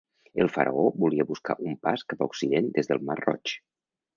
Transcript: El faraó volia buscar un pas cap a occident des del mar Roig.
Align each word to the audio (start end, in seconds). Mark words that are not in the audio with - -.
El 0.43 0.47
faraó 0.53 0.85
volia 1.03 1.27
buscar 1.31 1.57
un 1.67 1.77
pas 1.85 2.07
cap 2.15 2.25
a 2.25 2.31
occident 2.33 2.73
des 2.79 2.91
del 2.93 3.05
mar 3.11 3.19
Roig. 3.25 3.55